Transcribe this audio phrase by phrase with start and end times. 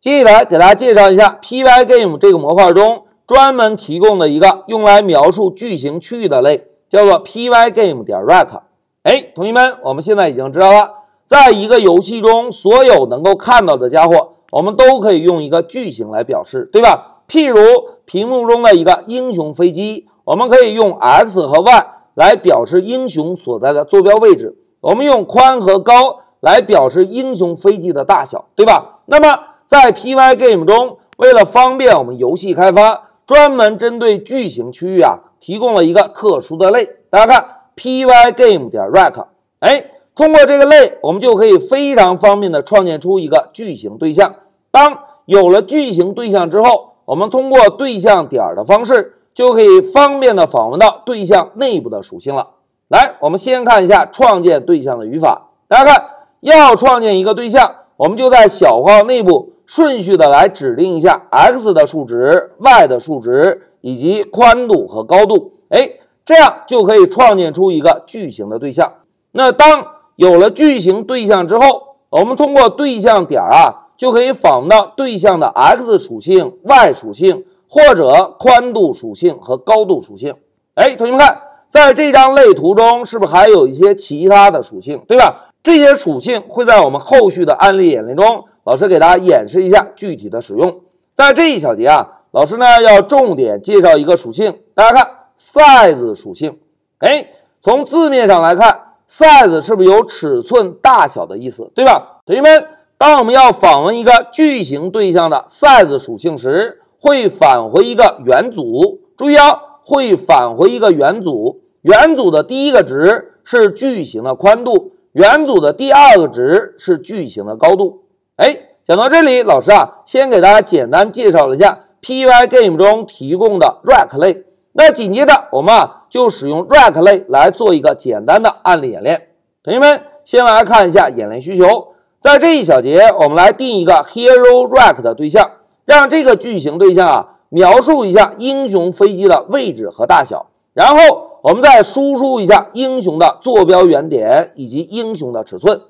[0.00, 8.62] 接下来给大家介绍一下 Pygame 这个模块中专门提供的一个用来描述句型区域的类，叫做 Pygame 点 rect。
[9.02, 10.90] 哎，同学们，我们现在已经知道了，
[11.26, 17.20] 在一个游戏中，所有能够看到的家伙，我们都可以用一个句型来表示，对吧？
[17.28, 17.60] 譬如
[18.06, 29.00] 屏幕中的一个英雄飞机，我们可以用 x 和 y 来表示英雄所在的坐标位置，我们用宽和高来表示英雄飞机的大小，对吧？
[29.04, 29.38] 那么
[29.70, 36.88] 在 Pygame 中，为了方便我们游戏开发，专门针对句型区域啊，提供了一个特殊的类。
[37.08, 39.26] 大家看 Pygame 点 rect，
[39.60, 44.34] 哎，通过这个类，我们就可以非常方便的创建出一个句型对象。
[44.72, 52.54] 当有了句型对象之后，我们通过对象点的方式，就可以方便的访问到对象内部的属性了。
[52.88, 55.50] 来，我们先看一下创建对象的语法。
[55.68, 56.06] 大家看，
[56.40, 59.52] 要创建一个对象，我们就在小号内部。
[59.70, 65.92] 顺序的来指定一下 x 的数值、y 的数值以及宽度和高度，哎，
[66.24, 68.94] 这样就可以创建出一个矩形的对象。
[69.30, 80.34] 那当有了矩形对象之后，我们通过对象点啊，就可以访问到对象的 x 属性、y 属性或者宽度属性和高度属性。
[80.74, 85.52] 哎，同学们看，在这张类图中，是不是还有一些其他的属性，对吧？
[85.62, 88.46] 这些属性会在我们后续的案例演练中。
[88.70, 90.82] 老师给大家演示一下具体的使用，
[91.12, 96.56] 在这一小节啊，老师呢要重点介绍一个属性，大家看 size 属性。
[96.98, 102.20] 哎，从字面上来看，size 是不是有尺寸大小的意思，对吧？
[102.24, 102.64] 同学们，
[102.96, 109.00] 当我们要访问一个句型对象的 size 属性时，会返回一个元组。
[109.16, 109.50] 注意啊，
[109.82, 118.04] 会返回一个元组，元组的第一个值是句型的宽度，元组的第二个值是句型的高度。
[118.40, 124.44] 哎，讲到这里，老师啊，先给大家简单介绍了一下 Pygame 中提供的 rect 类。
[124.72, 129.28] 那紧接着，我们啊就使用 rect 类来做一个简单的案例演练。
[129.62, 131.88] 同学们，先来看一下演练需求。
[132.18, 135.46] 在这一小节，我们来定一个 hero rect 的对象，
[135.84, 145.82] 让这个句型对象啊描述一下英雄飞机的位置和大小，然后我们再输出一下英雄的坐标原点以及英雄的尺寸。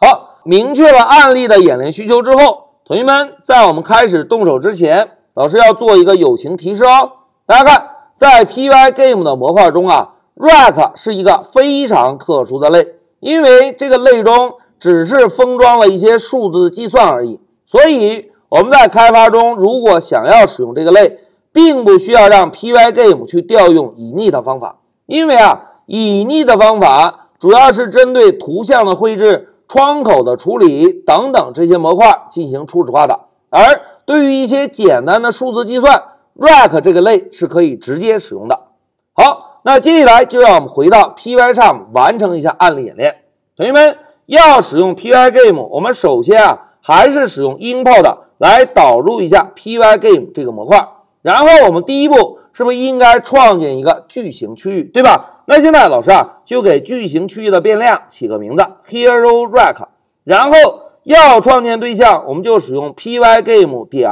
[0.00, 7.10] 好，明确了案例的演练需求之后，同学们在我们开始动手之前，老师要做一个友情提示哦。
[7.44, 17.38] 大家看，在 Pygame 的模块中啊，rect 是一个非常特殊的类，因为这个类中只是封装了一些数字计算而已。
[17.66, 21.18] 所以我们在开发中，如果想要使用这个类，
[21.52, 29.56] 并不需要让 Pygame 去调用隐匿的方法，因为啊，隐匿的方法主要是针对图像的绘制。
[29.68, 33.20] 窗口的处理等等这些模块进行初始化的，
[33.50, 36.02] 而对于一些简单的数字计算
[36.38, 38.58] ，Rack 这个类是可以直接使用的。
[39.12, 43.16] 好，那接下来就让我们回到 Py 上完成一下案例演练。
[43.56, 50.88] 同学们要使用 Pygame，我们首先啊还是使用 import 来导入一下 Pygame 这个模块，
[51.20, 55.44] 然后我们第一步是不是应该创建一个矩形区域，对吧？
[55.46, 59.76] 那现在老师啊，就给矩形区域的变量起个名字，hero rack
[60.24, 60.56] 然后
[61.04, 64.10] 要创建对象，我们就使用 pygame 点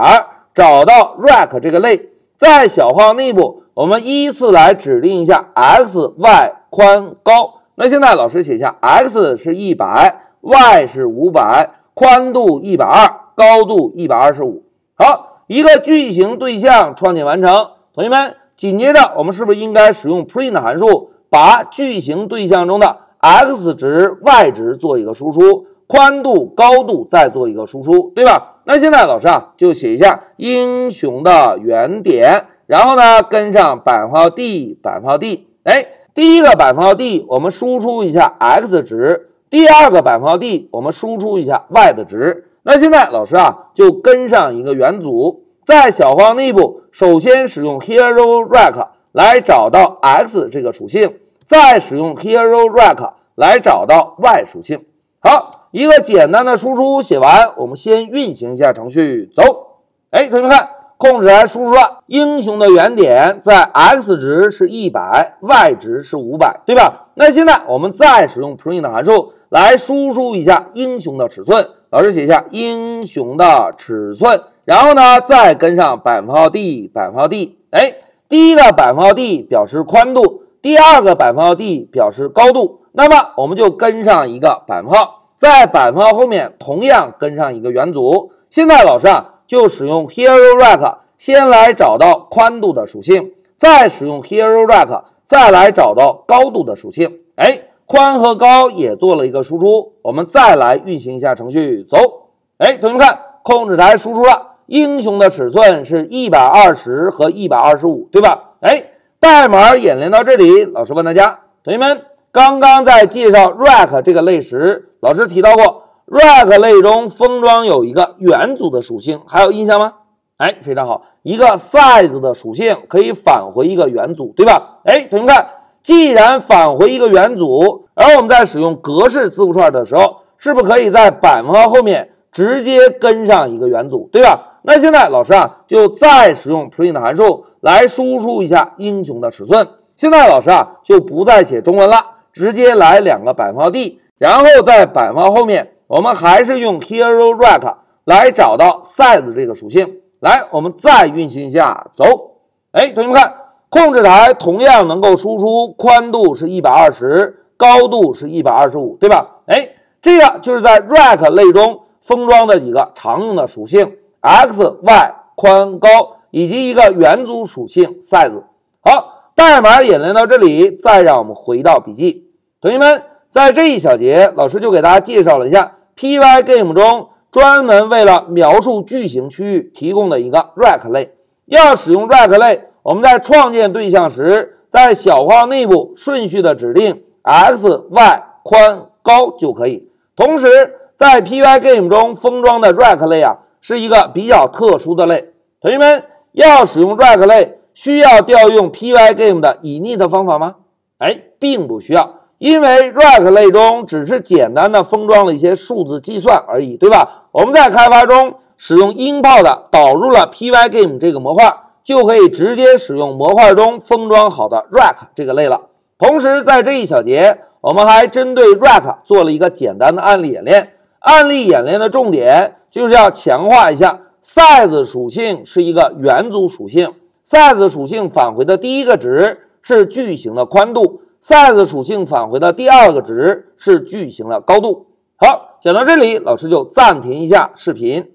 [0.55, 7.63] 找到 rack 这个类，在小号内部，我们依次来指定一下 x、y、宽、高。
[7.75, 14.63] 那现在老师写下，x 是一百，y 是五百，宽度一百二，高度一百二十五。
[14.95, 17.71] 好，一个矩形对象创建完成。
[17.97, 21.09] 同学们，紧接着我们是不是应该使用 print 函数？
[21.31, 28.59] 把矩形对象中的 x 值、y 值做一个输出，宽度、高度再做一个输出，对吧？
[28.65, 35.49] 那现在老师啊，就写一下英雄的原点，然后呢，跟上百分号 d，百分号 d。
[35.65, 42.45] 哎，第一个百分号 d，我们输出一下 x 值；第二个百分号 d，我们输出一下 y 的值。
[42.63, 48.87] 那现在老师啊，就跟上一个元组，在小框内部，首先使用 hero rect。
[49.11, 54.85] 来找到 x 这个属性，再使用 hero rect 来找到 y 属性。
[55.21, 59.79] 好，一个简单的输出写完，我们先运行一下程序，走。
[60.11, 60.69] 哎，同学们看，
[60.99, 67.07] 控制台输出了英雄的原点在 x 值是一百，y 值是五百，对吧？
[67.15, 71.67] 那现在我们再使用 print 函数来输出一下英雄的尺寸。
[71.89, 77.95] 老师写一下英雄的尺寸，然后呢，再跟上百分号 d，百分号 d，哎。
[78.29, 88.33] 第一个百分号 d 表示宽度，第二个百分号 d 表示高度，那么我们就跟上一个百分号，在百分号后面同样跟上一个元组。
[88.51, 97.21] 现在老师啊就使用 HeroRec 先来找到宽度的属性，再使用 HeroRec 再来找到高度的属性。
[97.37, 102.31] 哎，宽和高也做了一个输出，我们再来运行一下程序，走。
[102.59, 108.55] 哎，同学们看，控制台输出了英雄的尺寸是一百二十和一百二十五，对吧？
[108.61, 112.03] 哎，代码演练到这里，老师问大家，同学们。
[112.33, 119.95] 刚刚在介绍 Rack 这个类时，老师提到过，Rack 类中封装有一个元组的属性，还有印象吗？
[120.37, 124.81] 哎，非常好，一个 size 的属性可以返回一个元组，对吧？
[124.85, 125.47] 哎，同学们看，
[125.81, 134.56] 既然返回一个元组，而我们在使用格式字符串的时候，是不是可以在百分号后面直接跟上一个元组，对吧？
[134.69, 139.65] 那现在老师啊，就再使用 print 函数来输出一下英雄的尺寸。
[139.97, 141.99] 现在老师啊，就不再写中文了。
[142.33, 150.01] 直接来两个百分号 d，然后在百分号后面，我们还是用 HeroRec 来找到 size 这个属性。
[150.21, 152.33] 来，我们再运行一下，走。
[152.73, 153.33] 哎，同学们看，
[153.71, 159.37] 控制台同样能够输出宽度是一百二十，高度是一百二十五，对吧？
[159.47, 159.69] 哎，
[160.03, 165.89] 这个就是在 Rack 类中封装的几个常用的属性：x、y、宽、高，
[166.31, 168.43] 以及一个元组属性 size。
[168.81, 172.27] 好，代码演练到这里，再让我们回到笔记。
[172.61, 181.13] 同学们，在这一小节，老师就给大家介绍了一下 Pygame 中专门为了描述句型区域提供的一个 Rack 类。
[181.45, 189.89] 要使用 Rack 类，我们在创建对象时，在小括号内部顺序的指定 x、y、宽、高就可以。
[190.17, 195.33] 同时，在 Pygame 中封装的 Rack 类啊，是一个比较特殊的类。
[195.61, 200.57] 同学们，要使用 Rack 类，需要调用 Pygame 的 init 方法吗？
[200.99, 202.15] 哎，并不需要。
[202.39, 207.29] 因为 Rack 类中只是简单的封装了一些数字计算而已，对吧？
[207.33, 211.51] 我们在开发中使用 import 导入了 Pygame 这个模块，
[211.83, 215.63] 就可以直接使用模块中封装好的 Rack 这个类了。
[215.99, 220.75] 同时，在这一小节，我们还针对 Rack 做了一个简单的案例演练。
[221.01, 226.93] 案例演练的重点就是要强化一下 size 属性是一个元组属性
[227.25, 231.01] ，size 属性返回的第一个值是矩形的宽度。
[231.23, 234.89] size 属性返回的第二个值是矩形的高度。
[235.17, 238.11] 好，讲到这里，老师就暂停一下视频。